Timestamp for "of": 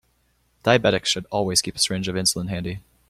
2.07-2.15